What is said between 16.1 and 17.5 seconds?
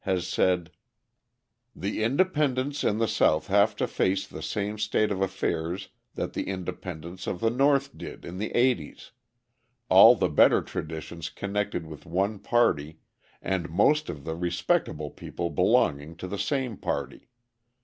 to the same party.